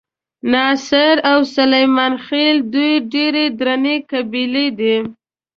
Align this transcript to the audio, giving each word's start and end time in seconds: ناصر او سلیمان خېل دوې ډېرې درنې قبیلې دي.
ناصر 0.51 1.15
او 1.31 1.39
سلیمان 1.55 2.13
خېل 2.25 2.57
دوې 2.73 2.93
ډېرې 3.13 3.45
درنې 3.59 3.95
قبیلې 4.11 4.67
دي. 4.79 4.95